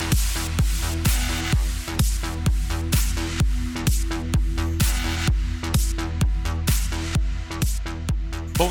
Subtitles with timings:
[0.00, 0.29] Bom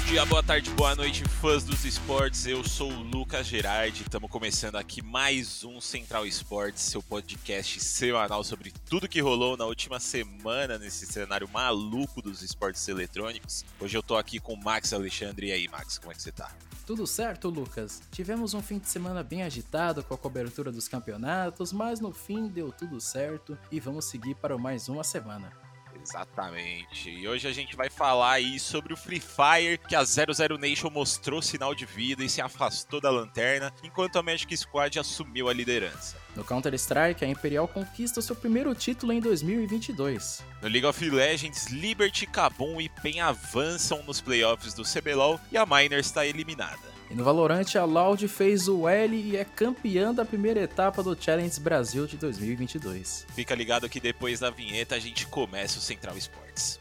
[0.10, 2.48] dia, boa tarde, boa noite, fãs dos esportes.
[2.48, 4.02] Eu sou o Lucas Gerardi.
[4.02, 9.66] Estamos começando aqui mais um Central Esportes, seu podcast semanal sobre tudo que rolou na
[9.66, 13.64] última semana nesse cenário maluco dos esportes eletrônicos.
[13.80, 15.50] Hoje eu tô aqui com o Max Alexandre.
[15.50, 16.52] E aí, Max, como é que você tá?
[16.88, 18.02] Tudo certo, Lucas?
[18.12, 22.48] Tivemos um fim de semana bem agitado com a cobertura dos campeonatos, mas no fim
[22.48, 25.69] deu tudo certo e vamos seguir para mais uma semana.
[26.02, 27.10] Exatamente.
[27.10, 30.90] E hoje a gente vai falar aí sobre o Free Fire, que a 00 Nation
[30.90, 35.54] mostrou sinal de vida e se afastou da lanterna, enquanto a Magic Squad assumiu a
[35.54, 36.18] liderança.
[36.36, 40.44] No Counter-Strike, a Imperial conquista seu primeiro título em 2022.
[40.62, 45.66] No League of Legends, Liberty, Kabum e PEN avançam nos playoffs do CBLOL e a
[45.66, 46.99] Miners está eliminada.
[47.10, 51.18] E no Valorant, a Loud fez o L e é campeã da primeira etapa do
[51.20, 53.26] Challenge Brasil de 2022.
[53.34, 56.80] Fica ligado que depois da vinheta a gente começa o Central Esportes.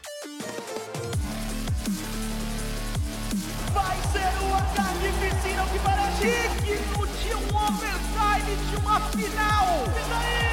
[3.73, 9.65] Vai ser uma carnificina que para digno de um overtime de uma final.
[9.87, 10.49] E daí?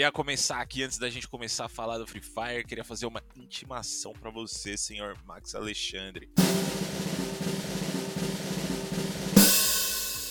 [0.00, 3.22] Queria começar aqui antes da gente começar a falar do Free Fire, queria fazer uma
[3.36, 6.26] intimação para você, senhor Max Alexandre.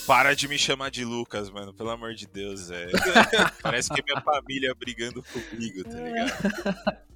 [0.08, 2.88] Para de me chamar de Lucas, mano, pelo amor de Deus, é.
[3.62, 7.10] Parece que é minha família brigando comigo, tá ligado?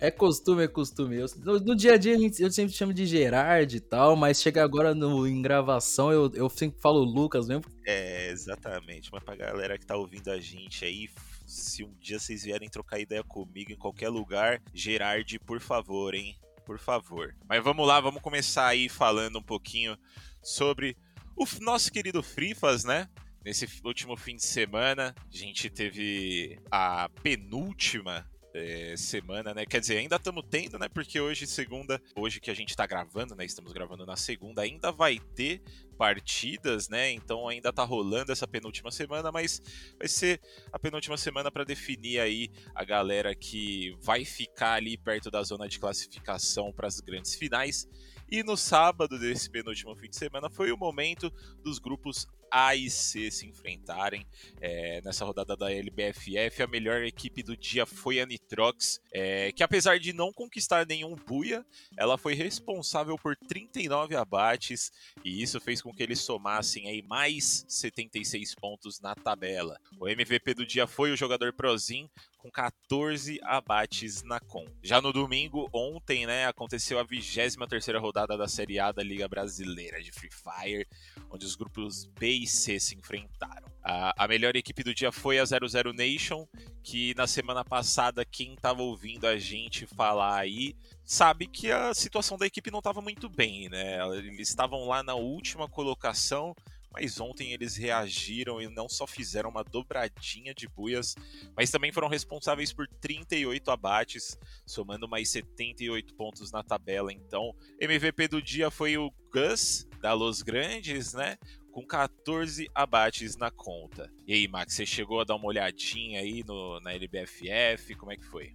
[0.00, 1.18] É costume, é costume.
[1.18, 4.64] Eu, no, no, dia a dia eu sempre chamo de Gerard e tal, mas chega
[4.64, 7.62] agora no, em gravação eu, eu sempre falo Lucas mesmo.
[7.86, 9.08] É, exatamente.
[9.12, 11.08] Mas pra galera que tá ouvindo a gente aí,
[11.52, 16.36] se um dia vocês vierem trocar ideia comigo em qualquer lugar, Gerard, por favor, hein?
[16.64, 17.36] Por favor.
[17.46, 19.96] Mas vamos lá, vamos começar aí falando um pouquinho
[20.42, 20.96] sobre
[21.36, 23.08] o nosso querido Frifas, né?
[23.44, 29.64] Nesse último fim de semana, a gente teve a penúltima é, semana, né?
[29.64, 30.88] Quer dizer, ainda estamos tendo, né?
[30.88, 33.44] Porque hoje, segunda, hoje que a gente está gravando, né?
[33.44, 35.62] Estamos gravando na segunda, ainda vai ter
[35.96, 37.12] partidas, né?
[37.12, 39.62] Então ainda tá rolando essa penúltima semana, mas
[39.98, 40.40] vai ser
[40.72, 45.68] a penúltima semana para definir aí a galera que vai ficar ali perto da zona
[45.68, 47.88] de classificação para as grandes finais.
[48.30, 51.30] E no sábado desse penúltimo fim de semana foi o momento
[51.62, 54.26] dos grupos a e C se enfrentarem
[54.60, 56.62] é, nessa rodada da LBFF.
[56.62, 61.16] A melhor equipe do dia foi a Nitrox, é, que apesar de não conquistar nenhum
[61.16, 61.64] buia,
[61.96, 64.92] ela foi responsável por 39 abates
[65.24, 69.80] e isso fez com que eles somassem aí mais 76 pontos na tabela.
[69.98, 72.10] O MVP do dia foi o jogador Prozin,
[72.42, 74.66] com 14 abates na com.
[74.82, 77.56] Já no domingo, ontem, né, aconteceu a 23
[78.00, 80.88] rodada da Série A da Liga Brasileira de Free Fire,
[81.30, 83.70] onde os grupos B e C se enfrentaram.
[83.80, 86.44] A, a melhor equipe do dia foi a 00 Nation,
[86.82, 92.36] que na semana passada, quem estava ouvindo a gente falar aí, sabe que a situação
[92.36, 93.98] da equipe não estava muito bem, né?
[94.16, 96.56] Eles estavam lá na última colocação,
[96.92, 101.14] mas ontem eles reagiram e não só fizeram uma dobradinha de buias,
[101.56, 107.12] mas também foram responsáveis por 38 abates, somando mais 78 pontos na tabela.
[107.12, 111.38] Então, MVP do dia foi o Gus, da Los Grandes, né?
[111.70, 114.12] Com 14 abates na conta.
[114.26, 117.94] E aí, Max, você chegou a dar uma olhadinha aí no, na LBFF?
[117.94, 118.54] Como é que foi?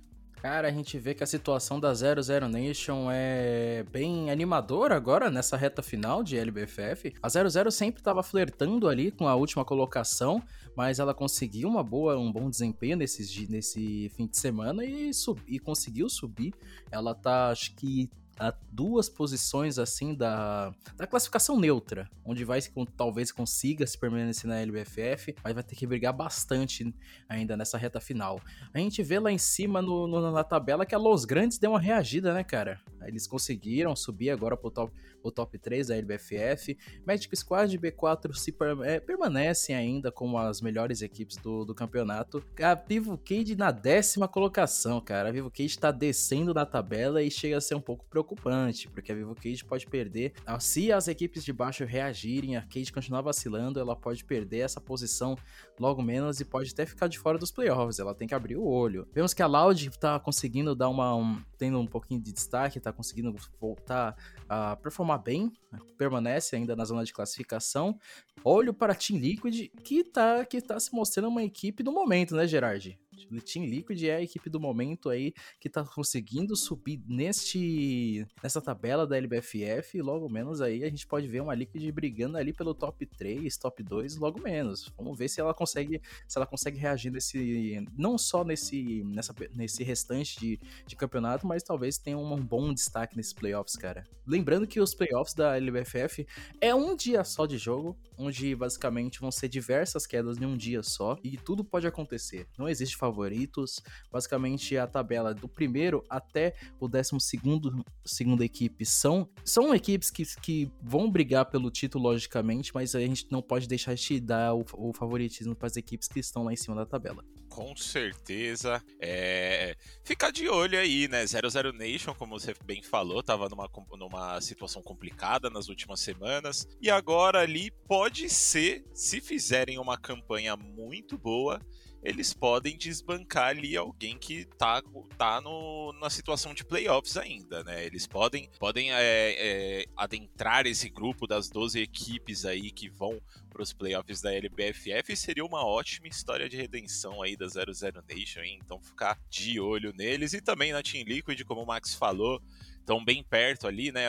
[0.49, 5.57] Cara, a gente vê que a situação da 00 Nation é bem animadora agora nessa
[5.57, 7.15] reta final de LBFF.
[7.21, 10.41] A 00 sempre estava flertando ali com a última colocação,
[10.73, 15.41] mas ela conseguiu uma boa, um bom desempenho nesse, nesse fim de semana e, sub,
[15.45, 16.53] e conseguiu subir.
[16.89, 18.09] Ela tá, acho que
[18.39, 22.59] a duas posições assim da, da classificação neutra, onde vai
[22.95, 26.93] talvez consiga se permanecer na LBFF, mas vai ter que brigar bastante
[27.27, 28.39] ainda nessa reta final.
[28.73, 31.71] A gente vê lá em cima no, no, na tabela que a Los Grandes deu
[31.71, 32.79] uma reagida, né, cara?
[33.05, 36.77] Eles conseguiram subir agora pro top, pro top 3 da LBFF.
[37.05, 42.43] Magic Squad e B4 se é, permanecem ainda como as melhores equipes do, do campeonato.
[42.61, 45.29] A Vivo Cage na décima colocação, cara.
[45.29, 48.89] A Vivo Cage tá descendo na tabela e chega a ser um pouco preocupante preocupante,
[48.89, 50.33] porque a Vivo Cage pode perder.
[50.45, 54.81] Ah, se as equipes de baixo reagirem, a Cage continuar vacilando, ela pode perder essa
[54.81, 55.37] posição
[55.79, 57.99] logo menos e pode até ficar de fora dos playoffs.
[57.99, 59.07] Ela tem que abrir o olho.
[59.13, 61.15] Vemos que a Loud tá conseguindo dar uma.
[61.15, 64.15] Um, tendo um pouquinho de destaque, tá conseguindo voltar
[64.47, 65.51] a performar bem,
[65.97, 67.97] permanece ainda na zona de classificação.
[68.43, 72.35] Olho para a Team Liquid, que tá, que tá se mostrando uma equipe do momento,
[72.35, 72.97] né, Gerard?
[73.41, 79.05] Team Liquid é a equipe do momento aí que tá conseguindo subir neste nessa tabela
[79.07, 82.73] da LBFF e logo menos aí a gente pode ver uma Liquid brigando ali pelo
[82.73, 84.91] top 3, top 2, logo menos.
[84.97, 89.83] Vamos ver se ela consegue se ela consegue reagir nesse não só nesse nessa nesse
[89.83, 94.03] restante de, de campeonato, mas talvez tenha um bom destaque nesses playoffs, cara.
[94.25, 96.25] Lembrando que os playoffs da LBFF
[96.59, 100.81] é um dia só de jogo, onde basicamente vão ser diversas quedas em um dia
[100.81, 102.47] só e tudo pode acontecer.
[102.57, 103.81] Não existe favoritos.
[104.11, 110.23] Basicamente a tabela do primeiro até o décimo segundo segunda equipe são são equipes que,
[110.41, 114.65] que vão brigar pelo título logicamente, mas a gente não pode deixar de dar o,
[114.73, 117.23] o favoritismo para as equipes que estão lá em cima da tabela.
[117.57, 118.83] Com certeza.
[119.01, 119.75] É...
[120.03, 121.25] Ficar de olho aí, né?
[121.25, 123.67] 00 Nation, como você bem falou, tava numa,
[123.97, 126.67] numa situação complicada nas últimas semanas.
[126.79, 131.59] E agora ali pode ser, se fizerem uma campanha muito boa,
[132.03, 134.81] eles podem desbancar ali alguém que tá,
[135.17, 137.85] tá no, na situação de playoffs ainda, né?
[137.85, 143.61] Eles podem, podem é, é, adentrar esse grupo das 12 equipes aí que vão para
[143.61, 148.59] os playoffs da LBFF seria uma ótima história de redenção aí da 00 Nation, hein?
[148.63, 152.41] Então ficar de olho neles e também na Team Liquid, como o Max falou,
[152.79, 154.05] estão bem perto ali, né?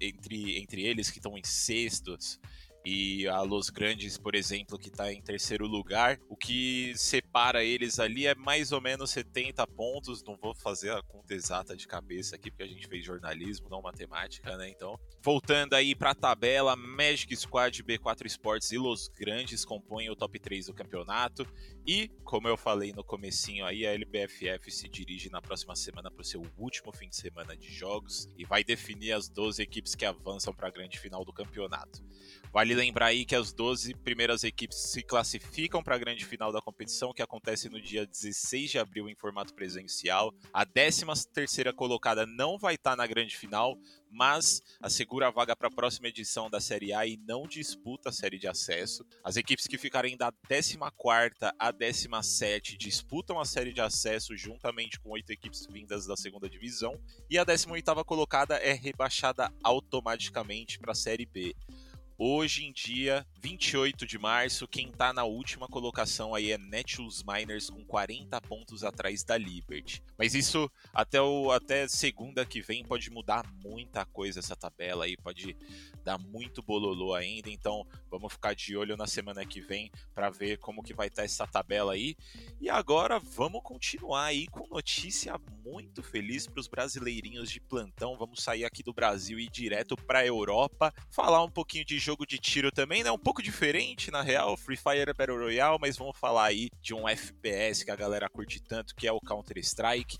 [0.00, 2.40] Entre, entre eles que estão em sextos
[2.84, 6.18] e a Los Grandes, por exemplo, que está em terceiro lugar.
[6.28, 10.22] O que separa eles ali é mais ou menos 70 pontos.
[10.24, 13.82] Não vou fazer a conta exata de cabeça aqui, porque a gente fez jornalismo, não
[13.82, 14.68] matemática, né?
[14.70, 20.16] Então, voltando aí para a tabela, Magic Squad, B4 Sports e Los Grandes compõem o
[20.16, 21.46] top 3 do campeonato.
[21.86, 26.22] E, como eu falei no comecinho aí, a LBFF se dirige na próxima semana para
[26.22, 30.04] o seu último fim de semana de jogos e vai definir as 12 equipes que
[30.04, 32.02] avançam para a grande final do campeonato.
[32.52, 36.60] Vale lembrar aí que as 12 primeiras equipes se classificam para a grande final da
[36.60, 40.34] competição, que acontece no dia 16 de abril em formato presencial.
[40.52, 43.78] A 13 terceira colocada não vai estar tá na grande final,
[44.10, 48.12] mas assegura a vaga para a próxima edição da Série A e não disputa a
[48.12, 49.06] série de acesso.
[49.22, 50.76] As equipes que ficarem da 14
[51.56, 57.00] a 17 disputam a série de acesso juntamente com oito equipes vindas da segunda divisão,
[57.30, 61.54] e a 18 colocada é rebaixada automaticamente para a Série B.
[62.22, 67.70] Hoje em dia, 28 de março, quem tá na última colocação aí é Netshoes Miners
[67.70, 70.02] com 40 pontos atrás da Liberty.
[70.18, 75.16] Mas isso até, o, até segunda que vem pode mudar muita coisa essa tabela aí,
[75.16, 75.56] pode
[76.04, 80.58] dar muito bololô ainda, então vamos ficar de olho na semana que vem para ver
[80.58, 82.16] como que vai estar tá essa tabela aí.
[82.60, 88.16] E agora vamos continuar aí com notícia muito feliz para os brasileirinhos de plantão.
[88.16, 92.26] Vamos sair aqui do Brasil e ir direto para Europa, falar um pouquinho de jogo
[92.26, 93.10] de tiro também, né?
[93.10, 97.08] Um pouco diferente, na real, Free Fire Battle Royale, mas vamos falar aí de um
[97.08, 100.18] FPS que a galera curte tanto, que é o Counter-Strike.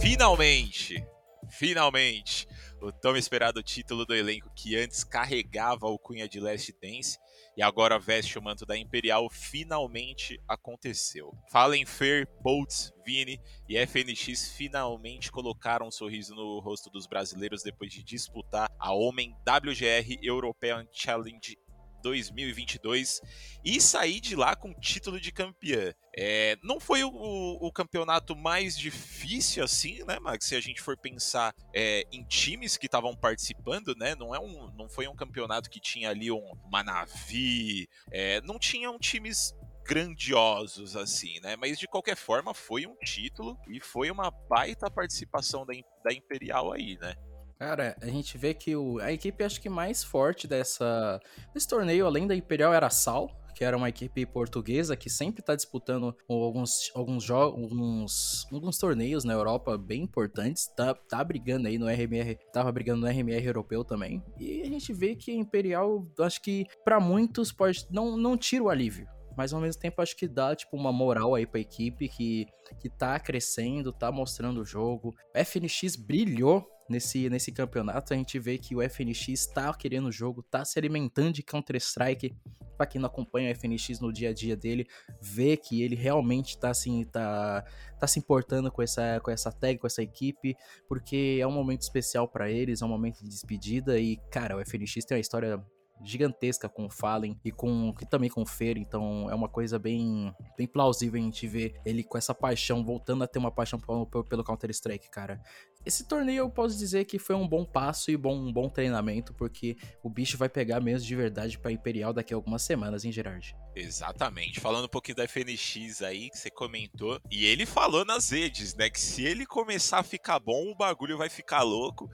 [0.00, 1.06] Finalmente!
[1.48, 2.48] Finalmente!
[2.84, 7.18] O tão esperado título do elenco que antes carregava o cunha de Last Dance
[7.56, 11.32] e agora veste o manto da Imperial, finalmente aconteceu.
[11.50, 17.90] Fallen Fer, Boltz, Vini e FNX finalmente colocaram um sorriso no rosto dos brasileiros depois
[17.90, 21.56] de disputar a Homem WGR European Challenge
[22.04, 23.22] 2022
[23.64, 25.92] e sair de lá com o título de campeã.
[26.16, 30.44] É, não foi o, o, campeonato mais difícil assim, né, Max?
[30.44, 34.14] Se a gente for pensar é, em times que estavam participando, né?
[34.14, 38.58] Não, é um, não foi um campeonato que tinha ali um, uma Navi, é, não
[38.58, 41.56] tinham times grandiosos assim, né?
[41.56, 45.72] Mas de qualquer forma foi um título e foi uma baita participação da,
[46.04, 47.14] da Imperial aí, né?
[47.58, 51.20] Cara, a gente vê que o, a equipe acho que mais forte dessa,
[51.52, 55.40] desse torneio, além da Imperial, era a Sal, que era uma equipe portuguesa que sempre
[55.40, 61.68] está disputando alguns, alguns jogos, alguns, alguns torneios na Europa bem importantes, tá, tá brigando
[61.68, 64.22] aí no RMR, tava brigando no RMR europeu também.
[64.38, 68.64] E a gente vê que a Imperial, acho que para muitos pode não não tira
[68.64, 69.06] o alívio,
[69.36, 72.46] mas ao mesmo tempo acho que dá tipo uma moral aí pra equipe que,
[72.80, 75.14] que tá crescendo, tá mostrando o jogo.
[75.34, 80.42] FNX brilhou nesse, nesse campeonato, a gente vê que o FNX tá querendo o jogo,
[80.42, 82.36] tá se alimentando de Counter-Strike.
[82.76, 84.86] Pra quem não acompanha o FNX no dia a dia dele,
[85.20, 87.64] vê que ele realmente tá assim, tá,
[88.00, 90.56] tá se importando com essa, com essa tag, com essa equipe,
[90.88, 94.60] porque é um momento especial para eles, é um momento de despedida e, cara, o
[94.60, 95.64] FNX tem uma história
[96.04, 99.78] gigantesca com o Fallen e com e também com o Fer, então é uma coisa
[99.78, 103.78] bem, bem plausível a gente ver ele com essa paixão, voltando a ter uma paixão
[103.78, 105.40] pelo, pelo Counter-Strike, cara.
[105.84, 109.34] Esse torneio eu posso dizer que foi um bom passo e bom, um bom treinamento,
[109.34, 113.12] porque o bicho vai pegar mesmo de verdade pra Imperial daqui a algumas semanas, hein,
[113.12, 113.54] Gerard?
[113.76, 114.60] Exatamente.
[114.60, 118.88] Falando um pouquinho da FNX aí, que você comentou, e ele falou nas redes, né,
[118.88, 122.08] que se ele começar a ficar bom, o bagulho vai ficar louco.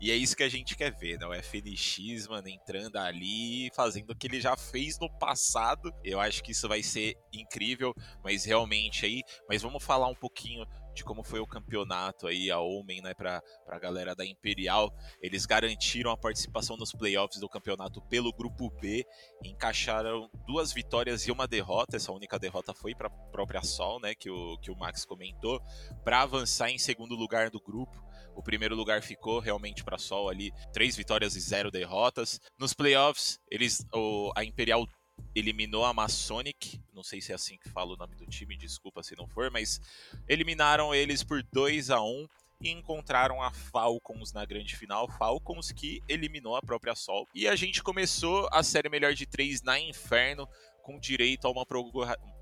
[0.00, 1.26] E é isso que a gente quer ver, né?
[1.26, 5.92] O FNX, mano, entrando ali, fazendo o que ele já fez no passado.
[6.04, 9.22] Eu acho que isso vai ser incrível, mas realmente aí.
[9.48, 13.42] Mas vamos falar um pouquinho de como foi o campeonato aí, a Omen, né, pra,
[13.64, 14.90] pra galera da Imperial.
[15.22, 19.04] Eles garantiram a participação nos playoffs do campeonato pelo grupo B,
[19.44, 21.96] encaixaram duas vitórias e uma derrota.
[21.96, 25.60] Essa única derrota foi para própria Sol, né, que o, que o Max comentou,
[26.02, 28.05] para avançar em segundo lugar do grupo.
[28.36, 32.38] O primeiro lugar ficou realmente para Sol ali, três vitórias e zero derrotas.
[32.58, 34.86] Nos playoffs, eles, o, a Imperial
[35.34, 39.02] eliminou a Masonic, não sei se é assim que fala o nome do time, desculpa
[39.02, 39.80] se não for, mas
[40.28, 42.26] eliminaram eles por 2 a 1
[42.60, 47.26] e encontraram a Falcons na grande final, Falcons que eliminou a própria Sol.
[47.34, 50.46] E a gente começou a série melhor de três na Inferno
[50.82, 51.66] com direito a uma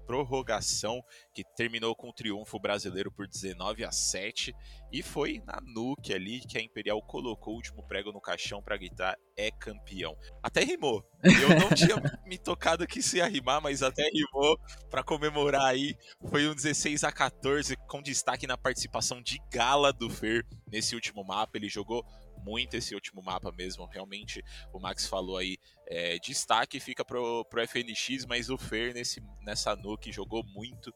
[0.06, 1.02] prorrogação
[1.34, 4.54] que terminou com o triunfo brasileiro por 19 a 7
[4.92, 8.76] e foi na nuke ali que a Imperial colocou o último prego no caixão para
[8.76, 10.16] gritar é campeão.
[10.42, 11.04] Até rimou.
[11.24, 14.58] Eu não tinha me tocado que isso ia rimar, mas até rimou
[14.90, 15.96] para comemorar aí.
[16.28, 21.24] Foi um 16 a 14 com destaque na participação de Gala do Fer nesse último
[21.24, 21.56] mapa.
[21.56, 22.04] Ele jogou
[22.44, 23.86] muito esse último mapa mesmo.
[23.86, 29.22] Realmente, o Max falou aí, é, destaque fica pro, pro FNX, mas o Fer nesse,
[29.40, 30.94] nessa nuke jogou muito.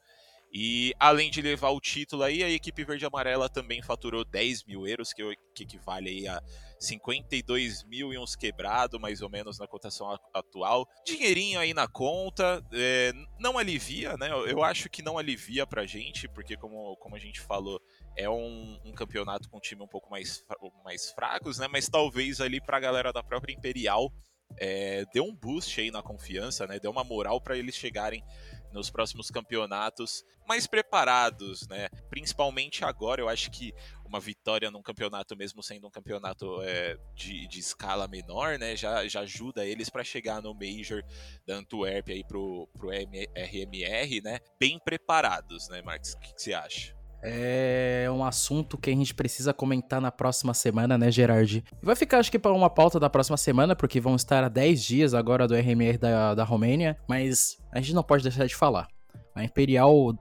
[0.53, 4.87] E além de levar o título aí, a equipe verde amarela também faturou 10 mil
[4.87, 5.23] euros, que,
[5.55, 6.41] que equivale aí a
[6.81, 10.87] 52 mil e uns quebrado, mais ou menos, na cotação atual.
[11.05, 14.31] Dinheirinho aí na conta, é, não alivia, né?
[14.31, 17.81] Eu acho que não alivia pra gente, porque como, como a gente falou,
[18.17, 20.45] é um, um, campeonato com time um pouco mais,
[20.83, 21.69] mais fracos, né?
[21.71, 24.11] Mas talvez ali pra galera da própria Imperial
[24.57, 26.79] é, deu um boost aí na confiança, né?
[26.81, 28.23] Deu uma moral para eles chegarem
[28.73, 31.89] nos próximos campeonatos mais preparados, né?
[32.09, 37.47] Principalmente agora, eu acho que uma vitória num campeonato, mesmo sendo um campeonato é, de,
[37.47, 38.75] de, escala menor, né?
[38.75, 41.03] Já, já ajuda eles para chegar no Major
[41.47, 44.39] da Antwerp aí pro, pro RMR, né?
[44.59, 46.15] Bem preparados, né, Marcos?
[46.15, 46.98] O que, que você acha?
[47.23, 51.65] É um assunto que a gente precisa comentar na próxima semana, né, Gerard?
[51.83, 54.83] Vai ficar, acho que, para uma pauta da próxima semana, porque vão estar a 10
[54.83, 58.87] dias agora do RMR da, da Romênia, mas a gente não pode deixar de falar.
[59.35, 60.17] A Imperial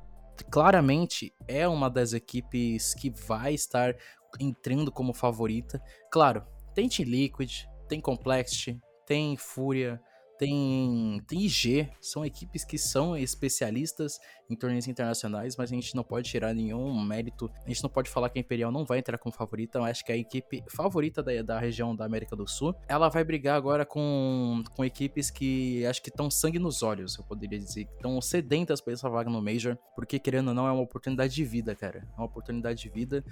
[0.52, 3.96] claramente é uma das equipes que vai estar
[4.40, 5.82] entrando como favorita.
[6.12, 10.02] Claro, tem Team Liquid, tem Complexity, tem Fúria,
[10.38, 16.04] tem, tem IG, são equipes que são especialistas em torneios internacionais, mas a gente não
[16.04, 19.18] pode tirar nenhum mérito, a gente não pode falar que a Imperial não vai entrar
[19.18, 22.74] como favorita, eu acho que a equipe favorita da, da região da América do Sul,
[22.88, 27.24] ela vai brigar agora com, com equipes que acho que estão sangue nos olhos, eu
[27.24, 30.72] poderia dizer, que estão sedentas para essa vaga no Major, porque querendo ou não é
[30.72, 33.24] uma oportunidade de vida, cara, é uma oportunidade de vida,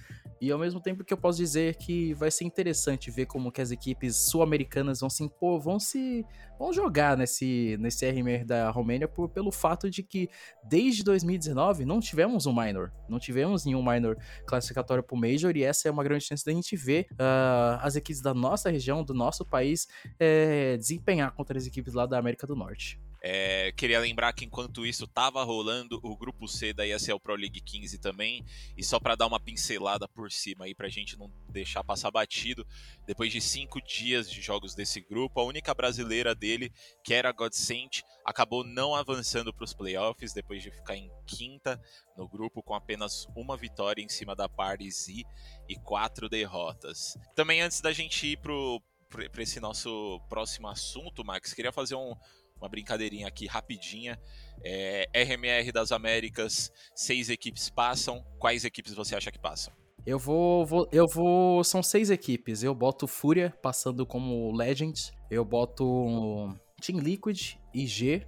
[0.41, 3.61] e ao mesmo tempo que eu posso dizer que vai ser interessante ver como que
[3.61, 6.25] as equipes sul-americanas vão se impor, vão se
[6.57, 10.29] vão jogar nesse, nesse RMR da Romênia por, pelo fato de que
[10.63, 15.63] desde 2019 não tivemos um minor, não tivemos nenhum minor classificatório para o Major e
[15.63, 19.13] essa é uma grande chance da gente ver uh, as equipes da nossa região, do
[19.13, 19.87] nosso país,
[20.19, 22.99] é, desempenhar contra as equipes lá da América do Norte.
[23.27, 27.59] É, queria lembrar que enquanto isso estava rolando o grupo C da ESL Pro League
[27.59, 28.45] 15 também,
[28.77, 32.11] e só para dar uma pincelada por cima aí para a gente não deixar passar
[32.11, 32.63] batido,
[33.07, 36.71] depois de cinco dias de jogos desse grupo, a única brasileira dele,
[37.03, 41.81] que era Godsent, acabou não avançando para os playoffs depois de ficar em quinta
[42.15, 47.17] no grupo com apenas uma vitória em cima da Paris e quatro derrotas.
[47.35, 52.15] Também antes da gente ir para esse nosso próximo assunto, Max, queria fazer um
[52.59, 54.19] uma brincadeirinha aqui rapidinha.
[54.63, 58.23] É, RMR das Américas, seis equipes passam.
[58.39, 59.73] Quais equipes você acha que passam?
[60.05, 61.63] Eu vou, vou, eu vou.
[61.63, 62.63] São seis equipes.
[62.63, 64.93] Eu boto Fúria passando como Legend.
[65.29, 68.25] Eu boto Team Liquid, IG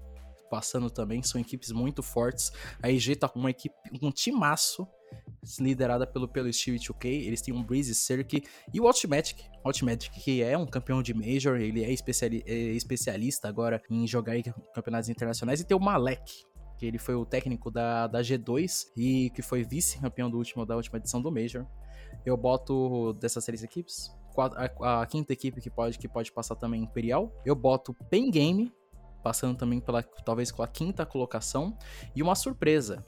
[0.50, 1.22] passando também.
[1.22, 2.52] São equipes muito fortes.
[2.82, 4.88] A IG tá com uma equipe, um timaço
[5.60, 7.06] liderada pelo, pelo Steve 2K.
[7.06, 9.40] Eles têm um Breeze Cirque e o Ultimatic.
[9.66, 14.38] Ultimatic, que é um campeão de Major, ele é, especiali é especialista agora em jogar
[14.38, 15.60] em campeonatos internacionais.
[15.62, 16.32] E tem o Malek,
[16.78, 20.98] que ele foi o técnico da, da G2 e que foi vice-campeão último, da última
[20.98, 21.66] edição do Major.
[22.26, 24.12] Eu boto dessas três equipes
[24.42, 27.32] a, a, quinta equipe que pode, que pode passar também Imperial.
[27.46, 28.72] Eu boto Pen Game,
[29.24, 31.76] passando também pela talvez com a quinta colocação.
[32.16, 33.04] E uma surpresa.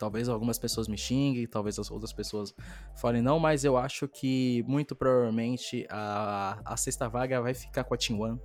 [0.00, 2.54] Talvez algumas pessoas me xinguem, talvez as outras pessoas
[2.96, 7.92] falem não, mas eu acho que muito provavelmente a, a sexta vaga vai ficar com
[7.92, 8.40] a Team One.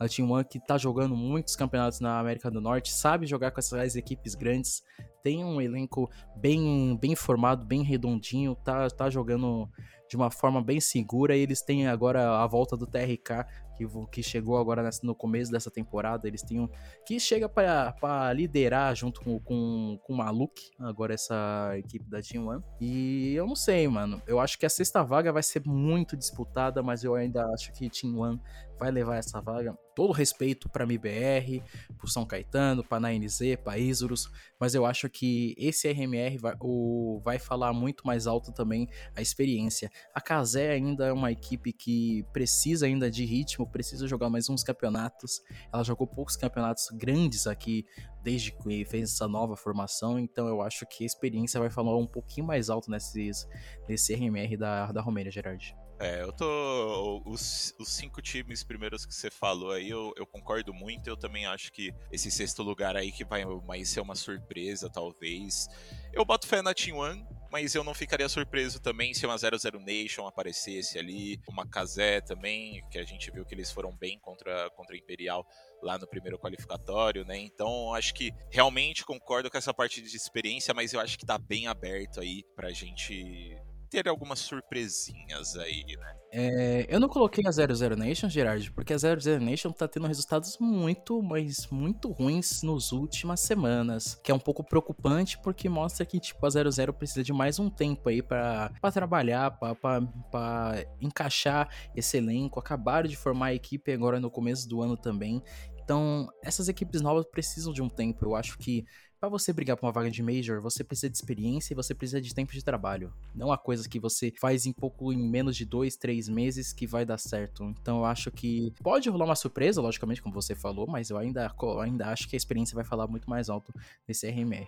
[0.00, 3.60] A Team One que tá jogando muitos campeonatos na América do Norte, sabe jogar com
[3.60, 4.82] essas equipes grandes,
[5.22, 9.68] tem um elenco bem, bem formado, bem redondinho, tá, tá jogando
[10.08, 13.44] de uma forma bem segura e eles têm agora a volta do TRK
[13.76, 16.26] que, que chegou agora no começo dessa temporada.
[16.26, 16.68] Eles um,
[17.04, 22.48] que chega para liderar junto com, com, com o Maluk, agora essa equipe da Team
[22.48, 22.62] One.
[22.80, 24.22] E eu não sei, mano.
[24.26, 27.90] Eu acho que a sexta vaga vai ser muito disputada, mas eu ainda acho que
[27.90, 28.40] Team One
[28.78, 29.76] vai levar essa vaga.
[29.94, 31.62] Todo respeito para MBR,
[31.96, 34.30] para São Caetano, para NZ, para Isurus,
[34.60, 39.22] mas eu acho que esse RMR vai, o, vai falar muito mais alto também a
[39.22, 39.90] experiência.
[40.14, 44.62] A Kazé ainda é uma equipe que precisa ainda de ritmo, precisa jogar mais uns
[44.62, 45.40] campeonatos.
[45.72, 47.86] Ela jogou poucos campeonatos grandes aqui
[48.22, 52.08] desde que fez essa nova formação, então eu acho que a experiência vai falar um
[52.08, 53.46] pouquinho mais alto nesses,
[53.88, 55.85] nesse RMR da, da Romênia, Gerard.
[55.98, 57.22] É, eu tô.
[57.24, 61.08] Os, os, cinco times primeiros que você falou aí, eu, eu, concordo muito.
[61.08, 65.66] Eu também acho que esse sexto lugar aí que vai mais ser uma surpresa, talvez.
[66.12, 69.80] Eu boto fé na Team One, mas eu não ficaria surpreso também se uma 00
[69.80, 74.68] Nation aparecesse ali, uma Kazé também, que a gente viu que eles foram bem contra,
[74.70, 75.46] contra a Imperial
[75.82, 77.38] lá no primeiro qualificatório, né?
[77.38, 81.38] Então, acho que realmente concordo com essa parte de experiência, mas eu acho que tá
[81.38, 83.56] bem aberto aí pra gente
[83.90, 86.16] ter algumas surpresinhas aí, né?
[86.32, 90.58] É, eu não coloquei a 00 Nation, Gerard, porque a 00 Nation tá tendo resultados
[90.58, 96.20] muito, mas muito ruins nas últimas semanas, que é um pouco preocupante porque mostra que
[96.20, 102.58] tipo a 00 precisa de mais um tempo aí para trabalhar, para encaixar esse elenco,
[102.58, 105.42] acabaram de formar a equipe agora no começo do ano também.
[105.82, 108.24] Então, essas equipes novas precisam de um tempo.
[108.24, 108.84] Eu acho que
[109.26, 112.20] para você brigar por uma vaga de Major, você precisa de experiência e você precisa
[112.20, 113.12] de tempo de trabalho.
[113.34, 116.86] Não há coisa que você faz em pouco, em menos de dois, três meses que
[116.86, 117.64] vai dar certo.
[117.64, 121.52] Então eu acho que pode rolar uma surpresa, logicamente, como você falou, mas eu ainda,
[121.82, 123.74] ainda acho que a experiência vai falar muito mais alto
[124.06, 124.66] nesse RMR.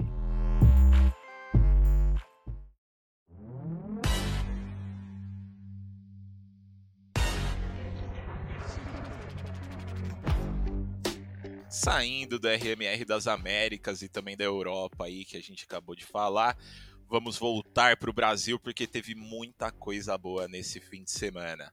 [11.78, 16.04] Saindo do RMR das Américas e também da Europa aí que a gente acabou de
[16.04, 16.58] falar,
[17.08, 21.72] vamos voltar para o Brasil porque teve muita coisa boa nesse fim de semana.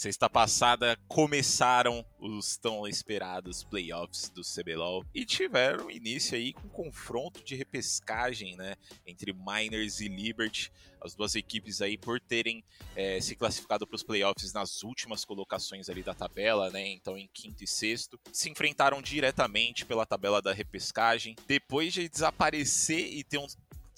[0.00, 6.70] Sexta passada começaram os tão esperados playoffs do CBLOL e tiveram início aí com um
[6.70, 12.64] confronto de repescagem, né, entre Miners e Liberty, as duas equipes aí por terem
[12.96, 17.28] é, se classificado para os playoffs nas últimas colocações ali da tabela, né, então em
[17.28, 23.36] quinto e sexto, se enfrentaram diretamente pela tabela da repescagem, depois de desaparecer e ter
[23.36, 23.46] um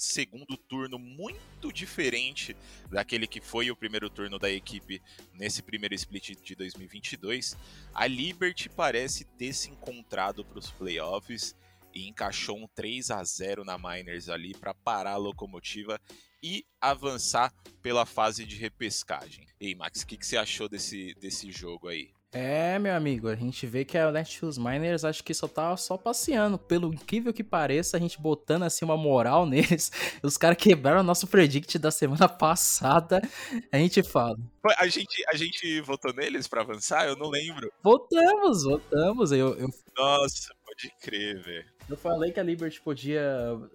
[0.02, 2.56] segundo turno muito diferente
[2.90, 5.00] daquele que foi o primeiro turno da equipe
[5.32, 7.56] nesse primeiro split de 2022,
[7.94, 11.54] a Liberty parece ter se encontrado para os playoffs
[11.94, 16.00] e encaixou um 3 a 0 na Miners ali para parar a locomotiva
[16.42, 19.46] e avançar pela fase de repescagem.
[19.60, 22.12] Ei, Max, o que, que você achou desse, desse jogo aí?
[22.34, 25.98] É, meu amigo, a gente vê que a Netshoes Miners acho que só tá só
[25.98, 26.58] passeando.
[26.58, 29.92] Pelo incrível que pareça, a gente botando assim uma moral neles.
[30.22, 33.20] Os caras quebraram o nosso predict da semana passada.
[33.70, 34.38] A gente fala.
[34.78, 37.06] A gente, a gente votou neles para avançar?
[37.06, 37.70] Eu não lembro.
[37.84, 39.30] Votamos, votamos.
[39.30, 39.68] Eu, eu...
[39.94, 41.71] Nossa, pode crer, velho.
[41.88, 43.22] Eu falei que a Liberty podia.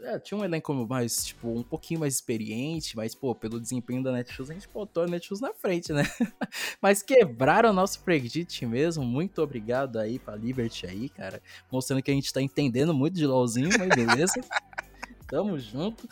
[0.01, 4.11] É, tinha um elenco mais, tipo, um pouquinho mais experiente, mas, pô, pelo desempenho da
[4.11, 6.03] Netshoes, a gente botou a Netshoes na frente, né?
[6.81, 9.03] mas quebraram o nosso predict mesmo.
[9.03, 11.41] Muito obrigado aí pra Liberty aí, cara.
[11.71, 14.33] Mostrando que a gente tá entendendo muito de LOLzinho, mas beleza.
[15.27, 16.07] Tamo junto.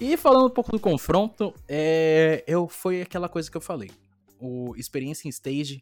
[0.00, 3.90] E falando um pouco do confronto, é, eu foi aquela coisa que eu falei.
[4.40, 5.80] O experiência em stage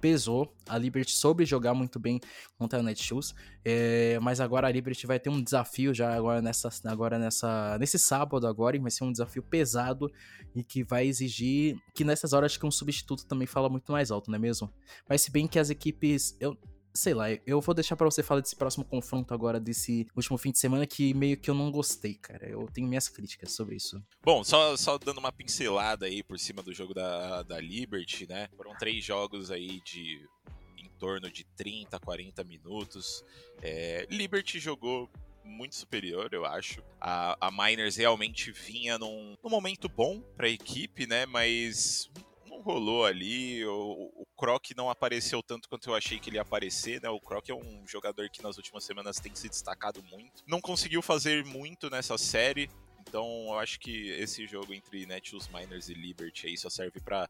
[0.00, 0.54] pesou.
[0.68, 2.20] A Liberty soube jogar muito bem
[2.58, 6.68] contra a Netshoes, é, mas agora a Liberty vai ter um desafio já agora nessa,
[6.84, 10.10] agora nessa, nesse sábado agora, e vai ser um desafio pesado
[10.54, 14.30] e que vai exigir que nessas horas que um substituto também fala muito mais alto,
[14.30, 14.72] não é mesmo?
[15.08, 16.56] Mas se bem que as equipes, eu
[16.96, 20.50] sei lá, eu vou deixar para você falar desse próximo confronto agora, desse último fim
[20.50, 22.48] de semana, que meio que eu não gostei, cara.
[22.48, 24.02] Eu tenho minhas críticas sobre isso.
[24.24, 28.48] Bom, só, só dando uma pincelada aí por cima do jogo da, da Liberty, né?
[28.56, 30.26] Foram três jogos aí de
[30.78, 33.24] em torno de 30, 40 minutos.
[33.62, 35.10] É, Liberty jogou
[35.44, 36.82] muito superior, eu acho.
[37.00, 41.24] A, a Miners realmente vinha num, num momento bom para a equipe, né?
[41.26, 42.10] Mas
[42.56, 43.64] não rolou ali.
[43.64, 47.08] O, o Croc não apareceu tanto quanto eu achei que ele ia aparecer, né?
[47.08, 50.42] O Croc é um jogador que nas últimas semanas tem se destacado muito.
[50.46, 52.70] Não conseguiu fazer muito nessa série.
[53.08, 57.28] Então, eu acho que esse jogo entre Netshoes Miners e Liberty aí só serve para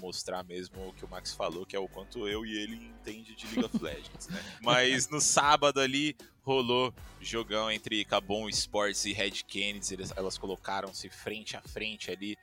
[0.00, 3.34] mostrar mesmo o que o Max falou, que é o quanto eu e ele entende
[3.34, 4.42] de League of Legends, né?
[4.62, 11.58] Mas no sábado ali rolou jogão entre Cabon Sports e Red Kennedy, elas colocaram-se frente
[11.58, 12.34] a frente ali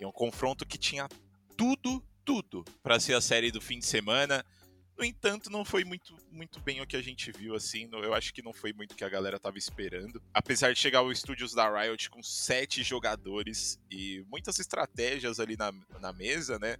[0.00, 1.06] em um confronto que tinha
[1.60, 4.42] tudo, tudo para ser a série do fim de semana.
[4.96, 7.86] No entanto, não foi muito, muito bem o que a gente viu, assim.
[7.92, 10.22] Eu acho que não foi muito o que a galera tava esperando.
[10.32, 15.70] Apesar de chegar os estúdios da Riot com sete jogadores e muitas estratégias ali na,
[16.00, 16.78] na mesa, né?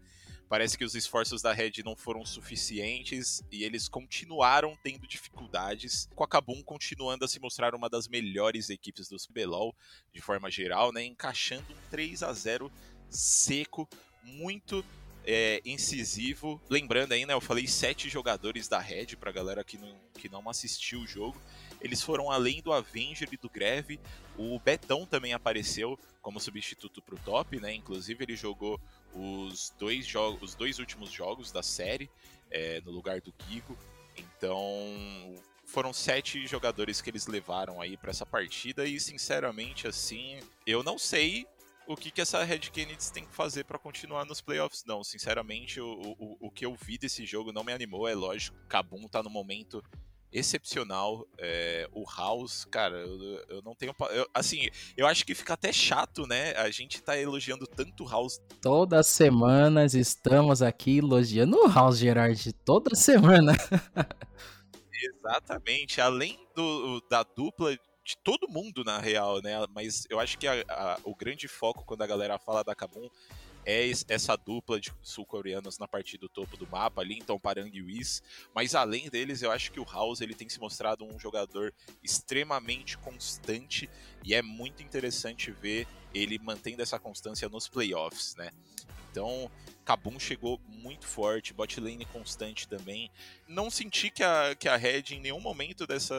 [0.48, 6.24] Parece que os esforços da Red não foram suficientes e eles continuaram tendo dificuldades, com
[6.24, 9.76] a Kabum continuando a se mostrar uma das melhores equipes do CBLOL
[10.12, 11.04] de forma geral, né?
[11.04, 12.72] Encaixando um 3 a 0
[13.10, 13.88] seco,
[14.22, 14.84] muito
[15.24, 16.60] é, incisivo.
[16.68, 20.48] Lembrando aí, né, eu falei sete jogadores da Red pra galera que não, que não
[20.48, 21.40] assistiu o jogo.
[21.80, 24.00] Eles foram além do Avenger e do Greve.
[24.36, 27.74] O Betão também apareceu como substituto pro top, né?
[27.74, 28.80] Inclusive ele jogou
[29.14, 32.10] os dois, jogos, os dois últimos jogos da série
[32.50, 33.76] é, no lugar do Gigo.
[34.16, 34.64] Então
[35.64, 40.98] foram sete jogadores que eles levaram aí para essa partida e sinceramente assim eu não
[40.98, 41.46] sei
[41.90, 45.02] o que, que essa Red Kennedy tem que fazer para continuar nos playoffs, não.
[45.02, 48.56] Sinceramente, o, o, o que eu vi desse jogo não me animou, é lógico.
[48.68, 49.82] Kabum tá no momento
[50.32, 51.26] excepcional.
[51.36, 53.92] É, o House, cara, eu, eu não tenho.
[54.10, 56.52] Eu, assim, eu acho que fica até chato, né?
[56.52, 58.40] A gente tá elogiando tanto o House.
[58.62, 62.52] Todas semanas estamos aqui elogiando o House, Gerard.
[62.64, 63.52] Toda semana.
[64.94, 66.00] Exatamente.
[66.00, 69.54] Além do, da dupla de todo mundo, na real, né?
[69.74, 73.08] Mas eu acho que a, a, o grande foco quando a galera fala da Kabum
[73.64, 77.82] é essa dupla de sul-coreanos na parte do topo do mapa ali, então Parang e
[77.82, 78.22] Whis.
[78.54, 82.96] Mas além deles, eu acho que o House ele tem se mostrado um jogador extremamente
[82.98, 83.88] constante
[84.24, 88.50] e é muito interessante ver ele mantendo essa constância nos playoffs, né?
[89.10, 89.50] Então,
[89.84, 93.10] Kabum chegou muito forte, bot lane constante também.
[93.48, 96.14] Não senti que a, que a Red em nenhum momento dessa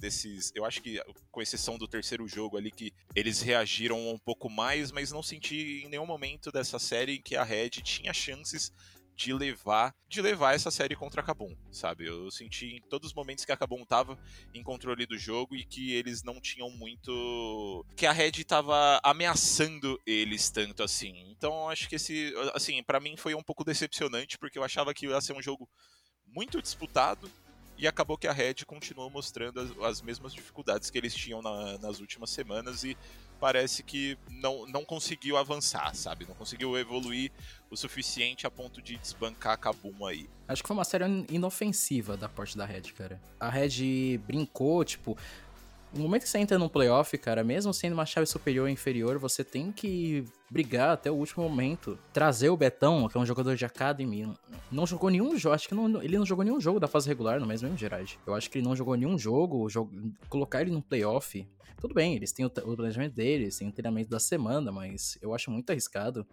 [0.00, 4.48] desses, eu acho que com exceção do terceiro jogo ali que eles reagiram um pouco
[4.48, 8.72] mais, mas não senti em nenhum momento dessa série que a Red tinha chances
[9.20, 12.06] de levar de levar essa série contra a Kabum, sabe?
[12.06, 14.18] Eu senti em todos os momentos que a Kabum tava
[14.54, 20.00] em controle do jogo e que eles não tinham muito que a Red tava ameaçando
[20.06, 21.30] eles tanto assim.
[21.30, 25.06] Então acho que esse assim, para mim foi um pouco decepcionante porque eu achava que
[25.06, 25.68] ia ser um jogo
[26.26, 27.30] muito disputado
[27.76, 31.76] e acabou que a Red continuou mostrando as, as mesmas dificuldades que eles tinham na,
[31.76, 32.96] nas últimas semanas e
[33.40, 36.26] parece que não, não conseguiu avançar, sabe?
[36.28, 37.32] Não conseguiu evoluir
[37.70, 40.28] o suficiente a ponto de desbancar a Kabum aí.
[40.46, 43.20] Acho que foi uma série inofensiva da parte da Red, cara.
[43.38, 45.16] A Red brincou, tipo,
[45.92, 49.18] no momento que você entra num playoff, cara, mesmo sendo uma chave superior ou inferior,
[49.18, 51.98] você tem que brigar até o último momento.
[52.12, 54.32] Trazer o Betão, que é um jogador de Academy,
[54.70, 57.40] não jogou nenhum jogo, acho que não, ele não jogou nenhum jogo da fase regular,
[57.40, 58.18] no mesmo Gerard.
[58.26, 59.66] Eu acho que ele não jogou nenhum jogo,
[60.28, 61.46] colocar ele num playoff.
[61.80, 65.34] Tudo bem, eles têm o, o planejamento deles, têm o treinamento da semana, mas eu
[65.34, 66.26] acho muito arriscado.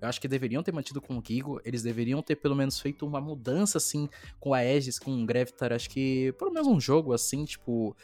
[0.00, 3.06] Eu acho que deveriam ter mantido com o Gigo, eles deveriam ter pelo menos feito
[3.06, 4.08] uma mudança assim
[4.38, 5.72] com a Aegis, com o Gravitar.
[5.72, 7.94] Acho que pelo menos um jogo assim, tipo,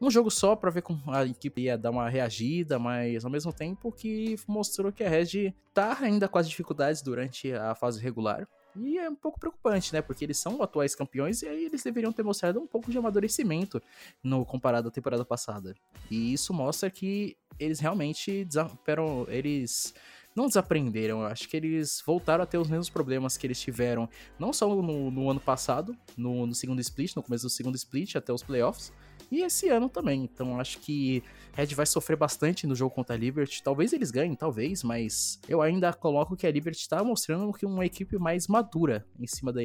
[0.00, 3.52] um jogo só para ver como a equipe ia dar uma reagida, mas ao mesmo
[3.52, 8.46] tempo que mostrou que a Red tá ainda com as dificuldades durante a fase regular.
[8.78, 10.02] E é um pouco preocupante, né?
[10.02, 13.80] Porque eles são atuais campeões e aí eles deveriam ter mostrado um pouco de amadurecimento
[14.22, 15.74] no comparado à temporada passada.
[16.10, 19.94] E isso mostra que eles realmente desaperam, eles
[20.34, 24.06] não desaprenderam, eu acho que eles voltaram a ter os mesmos problemas que eles tiveram,
[24.38, 28.16] não só no, no ano passado, no, no segundo split, no começo do segundo split,
[28.16, 28.92] até os playoffs,
[29.30, 30.24] e esse ano também.
[30.24, 33.62] Então acho que Red vai sofrer bastante no jogo contra a Liberty.
[33.62, 37.86] Talvez eles ganhem, talvez, mas eu ainda coloco que a Liberty está mostrando que uma
[37.86, 39.60] equipe mais madura em cima da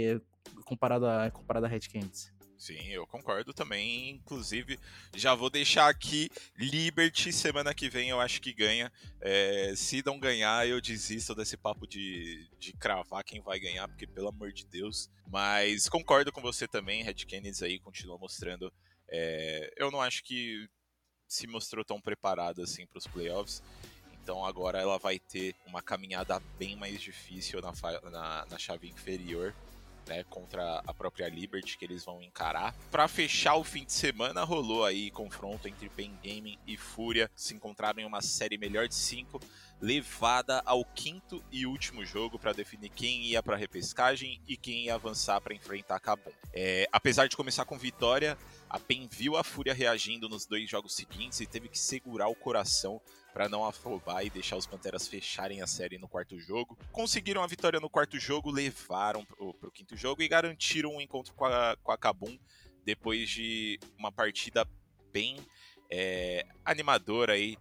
[0.65, 2.31] comparada comparada a Red Canids.
[2.61, 4.11] Sim, eu concordo também.
[4.11, 4.77] Inclusive,
[5.15, 8.91] já vou deixar aqui Liberty semana que vem eu acho que ganha.
[9.19, 14.05] É, se não ganhar, eu desisto desse papo de, de cravar quem vai ganhar, porque
[14.05, 15.09] pelo amor de Deus.
[15.27, 18.71] Mas concordo com você também, Red Kennedy aí continua mostrando
[19.11, 20.67] é, eu não acho que
[21.27, 23.61] se mostrou tão preparada assim para os playoffs.
[24.23, 27.71] Então agora ela vai ter uma caminhada bem mais difícil na,
[28.09, 29.53] na, na chave inferior.
[30.07, 32.73] né, contra a própria Liberty que eles vão encarar.
[32.89, 37.53] Para fechar o fim de semana, rolou aí confronto entre Pen Gaming e Fúria, se
[37.53, 39.39] encontraram em uma série melhor de cinco,
[39.79, 44.95] levada ao quinto e último jogo para definir quem ia para repescagem e quem ia
[44.95, 46.31] avançar para enfrentar Kabum.
[46.53, 48.37] É, apesar de começar com vitória,
[48.71, 52.35] a PEN viu a Fúria reagindo nos dois jogos seguintes e teve que segurar o
[52.35, 53.01] coração
[53.33, 56.79] para não afobar e deixar os Panteras fecharem a série no quarto jogo.
[56.89, 61.33] Conseguiram a vitória no quarto jogo, levaram para o quinto jogo e garantiram um encontro
[61.33, 62.39] com a, com a Kabum
[62.85, 64.65] depois de uma partida
[65.11, 65.35] bem
[65.89, 67.57] é, animadora aí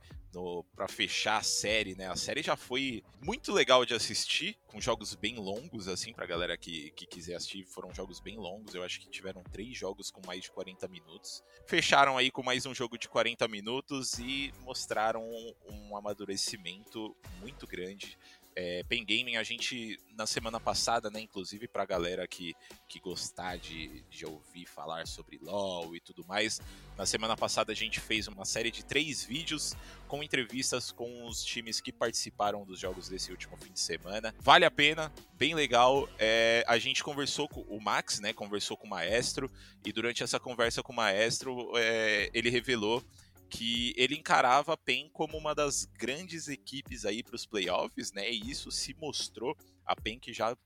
[0.75, 2.09] para fechar a série, né?
[2.09, 6.57] A série já foi muito legal de assistir, com jogos bem longos, assim, pra galera
[6.57, 8.75] que, que quiser assistir, foram jogos bem longos.
[8.75, 11.43] Eu acho que tiveram três jogos com mais de 40 minutos.
[11.67, 15.23] Fecharam aí com mais um jogo de 40 minutos e mostraram
[15.69, 18.19] um amadurecimento muito grande
[18.55, 22.55] é, Pen Gaming, a gente, na semana passada, né, inclusive pra galera que,
[22.89, 26.61] que gostar de, de ouvir falar sobre LoL e tudo mais,
[26.97, 29.75] na semana passada a gente fez uma série de três vídeos
[30.09, 34.35] com entrevistas com os times que participaram dos jogos desse último fim de semana.
[34.41, 36.09] Vale a pena, bem legal.
[36.19, 39.51] É, a gente conversou com o Max, né, conversou com o Maestro,
[39.85, 43.03] e durante essa conversa com o Maestro, é, ele revelou
[43.51, 48.31] que ele encarava a PEN como uma das grandes equipes aí para os playoffs, né?
[48.31, 49.57] E isso se mostrou.
[49.85, 50.57] A PEN que já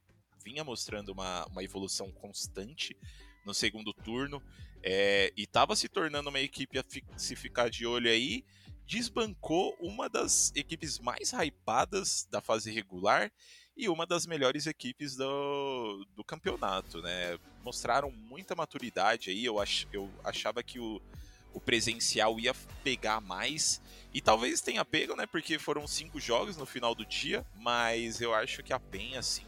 [0.44, 2.94] vinha mostrando uma, uma evolução constante
[3.44, 4.42] no segundo turno
[4.83, 8.44] é, e estava se tornando uma equipe a fi se ficar de olho aí.
[8.87, 13.33] Desbancou uma das equipes mais hypadas da fase regular
[13.75, 17.38] e uma das melhores equipes do, do campeonato, né?
[17.64, 19.42] Mostraram muita maturidade aí.
[19.42, 21.01] Eu, ach, eu achava que o
[21.55, 23.81] o presencial ia pegar mais.
[24.12, 25.25] E talvez tenha pego, né?
[25.27, 27.47] Porque foram cinco jogos no final do dia.
[27.57, 29.47] Mas eu acho que a PEN, assim,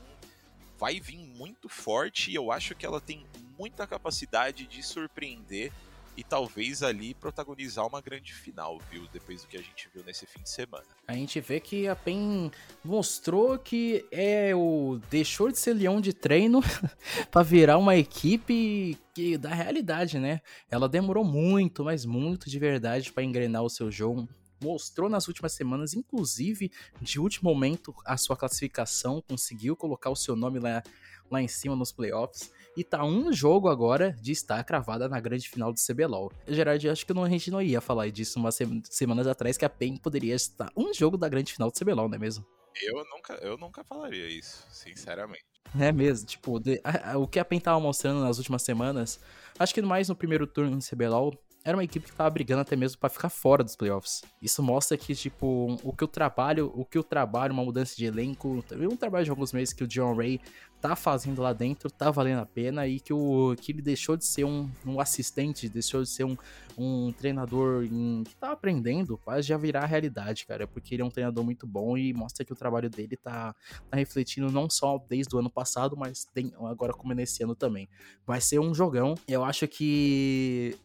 [0.79, 2.31] vai vir muito forte.
[2.31, 3.27] E eu acho que ela tem
[3.59, 5.73] muita capacidade de surpreender
[6.17, 9.07] e talvez ali protagonizar uma grande final, viu?
[9.13, 10.85] Depois do que a gente viu nesse fim de semana.
[11.07, 12.51] A gente vê que a PEN
[12.85, 16.61] mostrou que é o deixou de ser leão de treino
[17.31, 20.41] para virar uma equipe que da realidade, né?
[20.71, 24.29] Ela demorou muito, mas muito de verdade para engrenar o seu jogo
[24.63, 30.35] mostrou nas últimas semanas, inclusive de último momento, a sua classificação, conseguiu colocar o seu
[30.35, 30.83] nome lá,
[31.31, 32.51] lá em cima nos playoffs.
[32.77, 36.31] E tá um jogo agora de estar cravada na grande final do CBLOL.
[36.47, 39.71] Gerard, acho que não, a gente não ia falar disso umas semanas atrás, que a
[39.71, 42.45] PEN poderia estar um jogo da grande final do CBLOL, não é mesmo?
[42.83, 45.45] Eu nunca, eu nunca falaria isso, sinceramente.
[45.79, 49.19] É mesmo, tipo, de, a, a, o que a PEN tava mostrando nas últimas semanas,
[49.59, 51.33] acho que mais no primeiro turno do CBLOL,
[51.67, 54.23] era uma equipe que tava brigando até mesmo para ficar fora dos playoffs.
[54.41, 58.05] Isso mostra que, tipo, o que o trabalho, o que o trabalho, uma mudança de
[58.05, 60.41] elenco, um trabalho de alguns meses que o John Ray
[60.81, 64.25] tá fazendo lá dentro, tá valendo a pena e que, o, que ele deixou de
[64.25, 66.37] ser um, um assistente, deixou de ser um,
[66.77, 71.11] um treinador em, que tá aprendendo, quase já virar realidade, cara, porque ele é um
[71.11, 73.55] treinador muito bom e mostra que o trabalho dele tá,
[73.91, 77.55] tá refletindo não só desde o ano passado, mas tem, agora como é nesse ano
[77.55, 77.89] também.
[78.27, 79.15] Vai ser um jogão.
[79.27, 80.77] Eu acho que.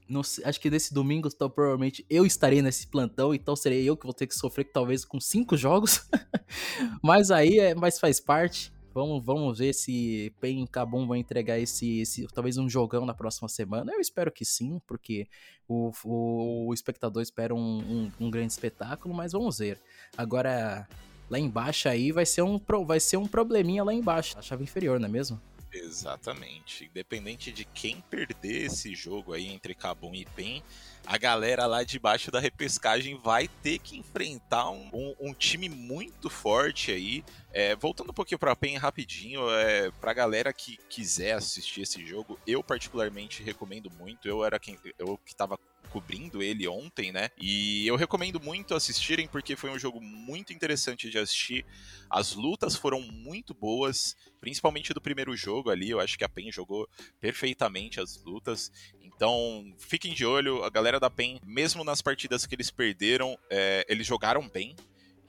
[0.43, 4.13] Acho que nesse domingo, então, provavelmente eu estarei nesse plantão, então serei eu que vou
[4.13, 6.07] ter que sofrer talvez com cinco jogos.
[7.03, 8.71] mas aí é, mas faz parte.
[8.93, 13.47] Vamos, vamos ver se Pen Cabum vão entregar esse, esse, talvez um jogão na próxima
[13.47, 13.93] semana.
[13.93, 15.27] Eu espero que sim, porque
[15.67, 19.79] o, o, o espectador espera um, um, um, grande espetáculo, mas vamos ver.
[20.17, 20.87] Agora,
[21.29, 24.99] lá embaixo aí vai ser um, vai ser um probleminha lá embaixo, a chave inferior,
[24.99, 25.39] não é mesmo?
[25.73, 26.85] Exatamente.
[26.85, 30.61] Independente de quem perder esse jogo aí entre Cabum e Pen,
[31.05, 36.29] a galera lá debaixo da repescagem vai ter que enfrentar um, um, um time muito
[36.29, 37.23] forte aí.
[37.53, 42.05] É, voltando um pouquinho para PEN rapidinho, é, para a galera que quiser assistir esse
[42.05, 44.27] jogo, eu particularmente recomendo muito.
[44.27, 45.59] Eu era quem eu que estava
[45.91, 47.29] cobrindo ele ontem, né?
[47.37, 51.65] E eu recomendo muito assistirem porque foi um jogo muito interessante de assistir.
[52.09, 55.89] As lutas foram muito boas, principalmente do primeiro jogo ali.
[55.89, 56.87] Eu acho que a PEN jogou
[57.19, 58.71] perfeitamente as lutas.
[59.01, 63.85] Então, fiquem de olho, a galera da PEN, mesmo nas partidas que eles perderam, é,
[63.89, 64.75] eles jogaram bem.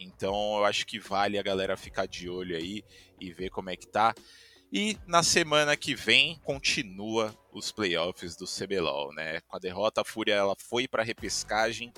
[0.03, 2.85] Então, eu acho que vale a galera ficar de olho aí
[3.21, 4.15] e ver como é que tá.
[4.73, 9.41] E na semana que vem continua os playoffs do CBLOL, né?
[9.43, 11.93] Com a derrota, a Fúria ela foi para repescagem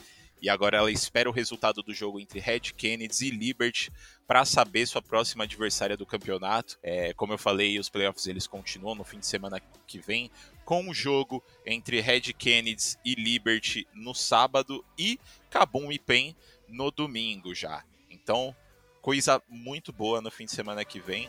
[0.45, 3.91] e agora ela espera o resultado do jogo entre Red Kennedy e Liberty
[4.27, 6.77] para saber sua próxima adversária do campeonato.
[6.83, 10.31] É, como eu falei, os playoffs eles continuam no fim de semana que vem
[10.65, 16.37] com o jogo entre Red Kennedy e Liberty no sábado e Kabum e Pen
[16.69, 17.85] no domingo já.
[18.25, 18.57] Então,
[19.03, 21.29] coisa muito boa no fim de semana que vem.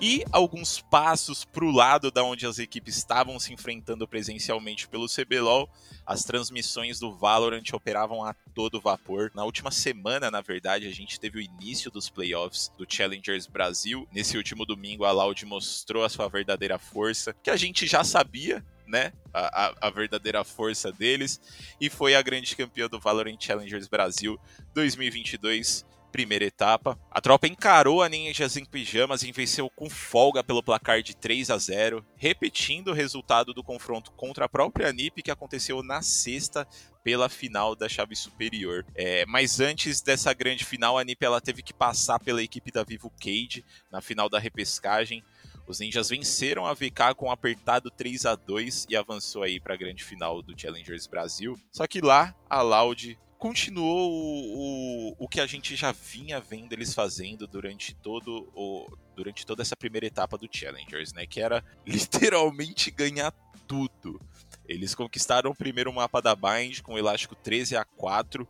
[0.00, 5.08] E alguns passos para o lado da onde as equipes estavam se enfrentando presencialmente pelo
[5.08, 5.68] CBLOL,
[6.06, 9.32] as transmissões do Valorant operavam a todo vapor.
[9.34, 14.06] Na última semana, na verdade, a gente teve o início dos playoffs do Challengers Brasil.
[14.12, 18.64] Nesse último domingo, a Loud mostrou a sua verdadeira força, que a gente já sabia,
[18.86, 19.12] né?
[19.34, 21.40] A, a, a, verdadeira força deles.
[21.80, 24.38] E foi a grande campeã do Valorant Challengers Brasil
[24.74, 26.98] 2022 primeira etapa.
[27.10, 31.50] A tropa encarou a Ninjas em pijamas e venceu com folga pelo placar de 3
[31.50, 36.66] a 0, repetindo o resultado do confronto contra a própria NiP que aconteceu na sexta
[37.02, 38.84] pela final da chave superior.
[38.94, 42.84] É, mas antes dessa grande final, a NiP ela teve que passar pela equipe da
[42.84, 45.22] Vivo Cade na final da repescagem.
[45.66, 49.74] Os Ninjas venceram a VK com um apertado 3 a 2 e avançou aí para
[49.74, 51.58] a grande final do Challengers Brasil.
[51.70, 56.72] Só que lá a Loud continuou o, o, o, que a gente já vinha vendo
[56.72, 61.64] eles fazendo durante todo o durante toda essa primeira etapa do Challengers, né, que era
[61.86, 63.32] literalmente ganhar
[63.66, 64.20] tudo.
[64.68, 68.46] Eles conquistaram o primeiro mapa da Bind com o elástico 13 a 4.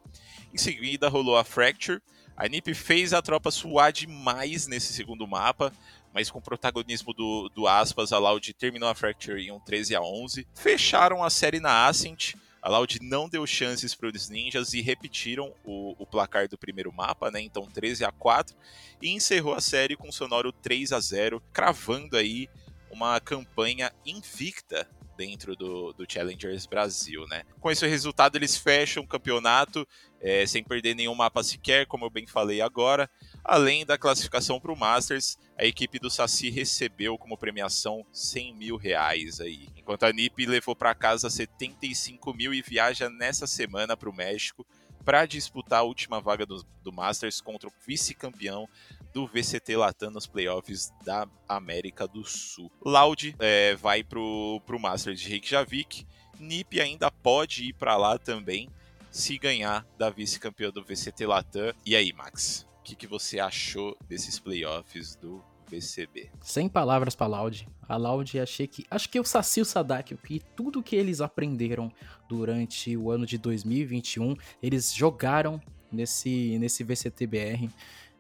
[0.53, 2.03] Em seguida rolou a Fracture.
[2.37, 5.73] A NiP fez a tropa suar demais nesse segundo mapa,
[6.13, 9.97] mas com o protagonismo do, do Aspas, a Loud terminou a Fracture em um 13
[9.97, 10.47] a 11.
[10.55, 15.55] Fecharam a série na Ascent a Loud não deu chances para os ninjas e repetiram
[15.65, 17.41] o, o, placar do primeiro mapa, né?
[17.41, 18.57] Então 13 a 4
[19.01, 22.49] e encerrou a série com sonoro 3 a 0, cravando aí
[22.91, 24.89] uma campanha invicta
[25.19, 27.43] dentro do, do Challengers Brasil, né?
[27.61, 29.87] Com esse resultado eles fecham o campeonato
[30.21, 33.11] é, sem perder nenhum mapa sequer, como eu bem falei agora.
[33.43, 38.77] Além da classificação para o Masters, a equipe do Saci recebeu como premiação 100 mil
[38.77, 39.69] reais aí.
[39.77, 44.65] Enquanto a NiP levou para casa 75 mil e viaja nessa semana para o México
[45.05, 48.69] para disputar a última vaga do, do Masters contra o vice-campeão
[49.13, 52.71] do VCT Latam nos playoffs da América do Sul.
[52.85, 56.07] Loud é, vai pro, pro Masters de Reykjavik.
[56.39, 58.69] NiP ainda pode ir para lá também
[59.11, 61.73] se ganhar da vice-campeã do VCT Latam.
[61.85, 62.69] E aí, Max?
[62.89, 66.31] que, que você achou desses playoffs do VCB?
[66.41, 67.69] Sem palavras para Loud.
[67.87, 68.87] A Loud achei que.
[68.91, 71.93] Acho que o Saci e o Sadak, que tudo que eles aprenderam
[72.29, 75.61] durante o ano de 2021, eles jogaram
[75.93, 77.69] nesse, nesse VCTBR.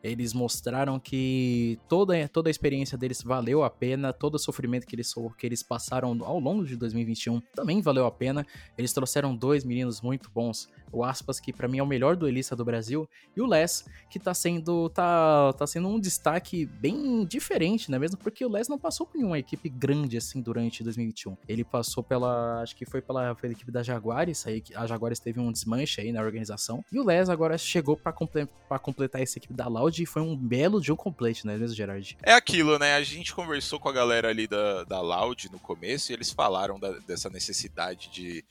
[0.02, 4.94] Eles mostraram que toda, toda a experiência deles valeu a pena, todo o sofrimento que
[4.94, 8.46] eles, que eles passaram ao longo de 2021 também valeu a pena.
[8.76, 10.68] Eles trouxeram dois meninos muito bons.
[10.92, 14.18] O Aspas, que para mim é o melhor duelista do Brasil, e o Les, que
[14.18, 17.98] tá sendo, tá, tá sendo um destaque bem diferente, né?
[17.98, 21.36] Mesmo porque o Les não passou por nenhuma equipe grande assim durante 2021.
[21.46, 22.62] Ele passou pela.
[22.62, 26.12] Acho que foi pela, pela equipe da Jaguares, aí a Jaguares teve um desmanche aí
[26.12, 26.84] na organização.
[26.90, 28.48] E o Les agora chegou para comple
[28.82, 32.16] completar essa equipe da Loud Loud foi um belo jogo completo, né, mesmo, Gerard?
[32.22, 32.94] É aquilo, né?
[32.94, 36.78] A gente conversou com a galera ali da, da Loud no começo e eles falaram
[36.78, 38.44] da, dessa necessidade de,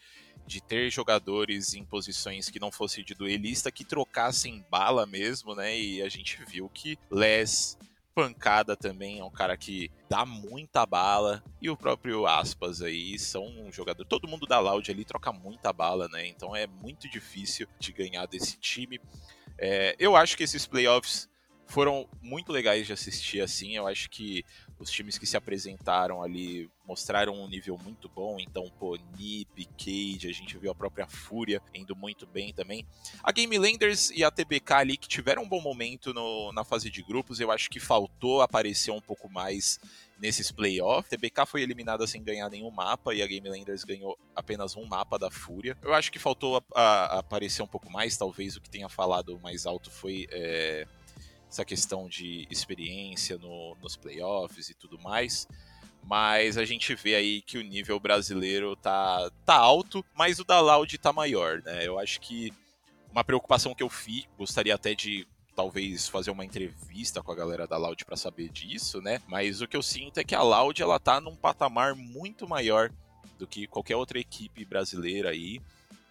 [0.46, 5.80] de ter jogadores em posições que não fossem de duelista, que trocassem bala mesmo, né?
[5.80, 7.78] E a gente viu que Les
[8.16, 11.44] pancada também, é um cara que dá muita bala.
[11.62, 14.04] E o próprio Aspas aí são um jogador.
[14.06, 16.26] Todo mundo da Loud ali troca muita bala, né?
[16.26, 19.00] Então é muito difícil de ganhar desse time.
[19.60, 21.30] É, eu acho que esses playoffs
[21.68, 23.76] foram muito legais de assistir assim.
[23.76, 24.44] Eu acho que
[24.80, 28.38] os times que se apresentaram ali mostraram um nível muito bom.
[28.40, 29.68] Então, pô, Nip,
[30.26, 32.86] a gente viu a própria Fúria indo muito bem também.
[33.22, 36.90] A Game Landers e a TBK ali que tiveram um bom momento no, na fase
[36.90, 39.80] de grupos, eu acho que faltou aparecer um pouco mais
[40.20, 41.10] nesses playoffs.
[41.10, 45.20] TBK foi eliminada sem ganhar nenhum mapa e a Game Landers ganhou apenas um mapa
[45.20, 45.78] da Fúria.
[45.82, 49.40] Eu acho que faltou a, a aparecer um pouco mais, talvez o que tenha falado
[49.42, 50.88] mais alto foi é,
[51.50, 55.48] essa questão de experiência no, nos playoffs e tudo mais.
[56.04, 60.60] Mas a gente vê aí que o nível brasileiro tá, tá alto, mas o da
[60.60, 61.86] Loud tá maior, né?
[61.86, 62.54] Eu acho que
[63.12, 67.68] uma preocupação que eu fiz, gostaria até de talvez fazer uma entrevista com a galera
[67.68, 69.20] da Loud para saber disso, né?
[69.28, 72.92] Mas o que eu sinto é que a Loud ela tá num patamar muito maior
[73.40, 75.60] do que qualquer outra equipe brasileira aí.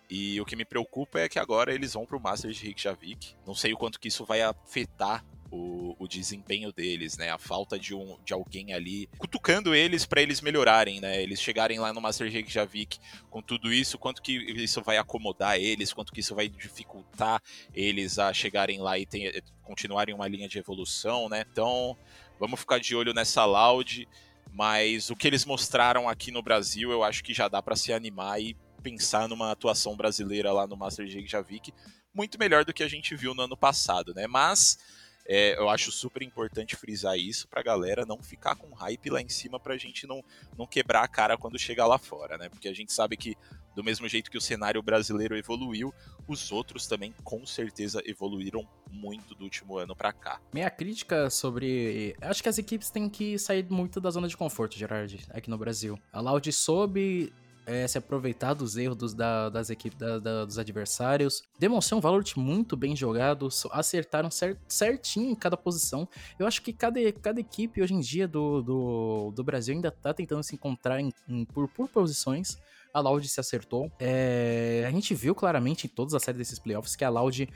[0.09, 3.35] E o que me preocupa é que agora eles vão pro Masters de Reykjavik.
[3.47, 7.31] Não sei o quanto que isso vai afetar o, o, desempenho deles, né?
[7.31, 11.23] A falta de, um, de alguém ali cutucando eles para eles melhorarem, né?
[11.23, 12.99] Eles chegarem lá no Master Reykjavik
[13.31, 17.41] com tudo isso, quanto que isso vai acomodar eles, quanto que isso vai dificultar
[17.75, 21.45] eles a chegarem lá e ter, continuarem uma linha de evolução, né?
[21.51, 21.97] Então,
[22.39, 24.09] vamos ficar de olho nessa Loud.
[24.53, 27.93] Mas o que eles mostraram aqui no Brasil, eu acho que já dá para se
[27.93, 28.57] animar e
[28.87, 31.73] pensar numa atuação brasileira lá no Master Reykjavik
[32.15, 34.29] muito melhor do que a gente viu no ano passado, né?
[34.29, 34.79] Mas
[35.27, 39.29] é, eu acho super importante frisar isso pra galera não ficar com hype lá em
[39.29, 40.23] cima pra gente não,
[40.57, 42.49] não quebrar a cara quando chegar lá fora, né?
[42.49, 43.35] Porque a gente sabe que,
[43.75, 45.93] do mesmo jeito que o cenário brasileiro evoluiu,
[46.29, 50.41] os outros também com certeza evoluíram muito do último ano para cá.
[50.55, 52.17] Minha crítica sobre.
[52.21, 55.59] Acho que as equipes têm que sair muito da zona de conforto, Gerard, aqui no
[55.59, 55.99] Brasil.
[56.13, 57.35] A Loud soube
[57.67, 61.43] é, se aproveitar dos erros dos, da, das equipes da, da, dos adversários.
[61.59, 66.09] Demonstrou um Valorant muito bem jogado, acertaram cert, certinho em cada posição.
[66.39, 70.15] Eu acho que cada, cada equipe hoje em dia do, do, do Brasil ainda tá
[70.15, 72.57] tentando se encontrar em, em, por, por posições.
[72.95, 73.91] A Loud se acertou.
[73.99, 77.49] É, a gente viu claramente em todas as séries desses playoffs que a Loud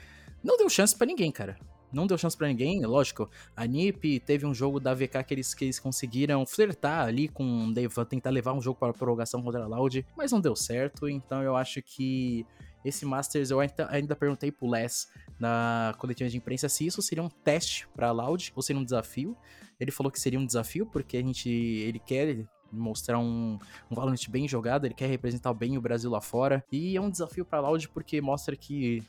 [0.43, 1.57] não deu chance para ninguém, cara
[1.91, 3.29] não deu chance para ninguém, lógico.
[3.55, 7.73] A NiP teve um jogo da VK que eles, que eles conseguiram flertar ali com
[8.09, 11.09] tentar levar um jogo para prorrogação contra a Loud, mas não deu certo.
[11.09, 12.45] Então eu acho que
[12.83, 17.23] esse Masters eu ainda, ainda perguntei pro Les na coletiva de imprensa se isso seria
[17.23, 19.35] um teste para a Loud ou seria um desafio.
[19.79, 24.29] Ele falou que seria um desafio porque a gente ele quer mostrar um, um Valorant
[24.29, 26.63] bem jogado, ele quer representar bem o Brasil lá fora.
[26.71, 29.03] E é um desafio para a Loud porque mostra que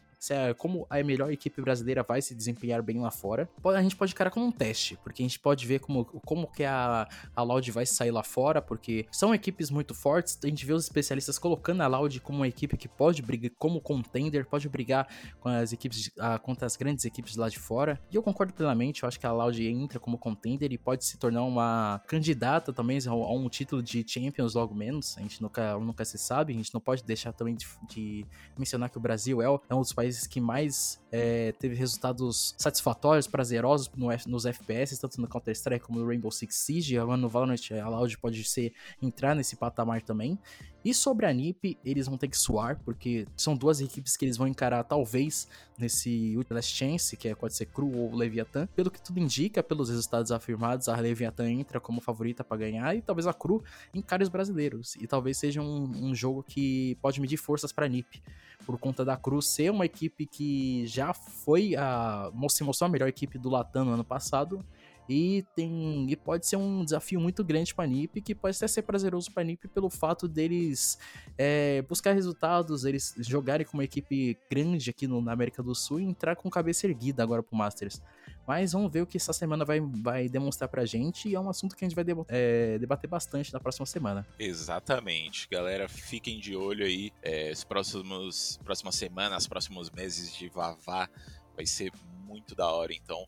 [0.58, 3.48] como a melhor equipe brasileira vai se desempenhar bem lá fora.
[3.64, 6.64] A gente pode encarar como um teste, porque a gente pode ver como, como que
[6.64, 10.38] a, a Loud vai sair lá fora, porque são equipes muito fortes.
[10.42, 13.80] A gente vê os especialistas colocando a Loud como uma equipe que pode brigar como
[13.80, 15.08] contender, pode brigar
[15.40, 18.00] com as equipes a, contra as grandes equipes lá de fora.
[18.10, 21.18] E eu concordo plenamente, eu acho que a Loud entra como contender e pode se
[21.18, 25.16] tornar uma candidata também a um título de Champions logo menos.
[25.16, 28.90] A gente nunca, nunca se sabe, a gente não pode deixar também de, de mencionar
[28.90, 33.26] que o Brasil é, é um dos países países que mais é, teve resultados satisfatórios,
[33.26, 36.98] prazerosos no, nos FPS, tanto no Counter-Strike como no Rainbow Six Siege.
[36.98, 40.38] Agora no Valorant a Loud pode ser entrar nesse patamar também.
[40.84, 44.36] E sobre a NiP, eles vão ter que suar, porque são duas equipes que eles
[44.36, 45.46] vão encarar talvez
[45.78, 48.66] nesse Last Chance, que é, pode ser Cru ou Leviathan.
[48.74, 53.02] Pelo que tudo indica, pelos resultados afirmados, a Leviathan entra como favorita para ganhar e
[53.02, 53.62] talvez a Cru
[53.94, 54.96] encare os brasileiros.
[54.96, 58.22] E talvez seja um, um jogo que pode medir forças para a NiP
[58.62, 62.30] por conta da Cruz ser uma equipe que já foi a.
[62.48, 64.64] se mostrou a melhor equipe do Latam no ano passado.
[65.08, 68.68] E tem e pode ser um desafio muito grande para a NiP, que pode até
[68.68, 70.98] ser prazeroso para a NiP pelo fato deles
[71.36, 76.00] é, buscar resultados, eles jogarem com uma equipe grande aqui no, na América do Sul
[76.00, 78.00] e entrar com cabeça erguida agora pro Masters.
[78.46, 81.48] Mas vamos ver o que essa semana vai, vai demonstrar pra gente e é um
[81.48, 84.26] assunto que a gente vai é, debater bastante na próxima semana.
[84.38, 85.48] Exatamente.
[85.48, 87.12] Galera, fiquem de olho aí.
[87.22, 91.08] É, os próximos, próximas semanas, próximos meses de Vavá
[91.54, 91.92] vai ser
[92.26, 93.24] muito da hora, então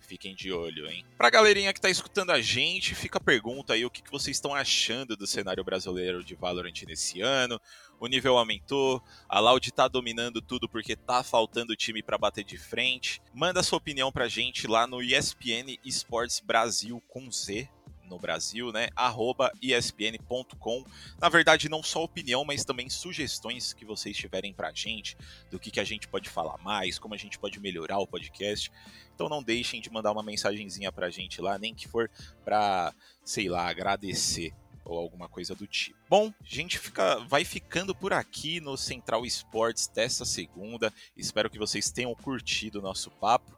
[0.00, 1.04] fiquem de olho, hein?
[1.16, 4.36] Pra galerinha que tá escutando a gente, fica a pergunta aí, o que, que vocês
[4.36, 7.60] estão achando do cenário brasileiro de Valorant nesse ano?
[8.00, 12.56] O nível aumentou, a Loud tá dominando tudo porque tá faltando time para bater de
[12.56, 13.20] frente.
[13.34, 17.68] Manda sua opinião pra gente lá no ESPN Esports Brasil com Z,
[18.08, 18.88] no Brasil, né?
[18.96, 20.84] Arroba espn.com.
[21.20, 25.16] Na verdade, não só opinião, mas também sugestões que vocês tiverem pra gente,
[25.50, 28.72] do que, que a gente pode falar mais, como a gente pode melhorar o podcast.
[29.14, 32.10] Então não deixem de mandar uma mensagenzinha pra gente lá, nem que for
[32.44, 32.94] pra,
[33.24, 34.54] sei lá, agradecer
[34.88, 35.98] ou alguma coisa do tipo.
[36.08, 40.92] Bom, a gente fica, vai ficando por aqui no Central Esportes dessa segunda.
[41.16, 43.56] Espero que vocês tenham curtido o nosso papo.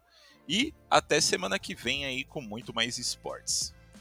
[0.48, 3.72] E até semana que vem aí com muito mais esportes.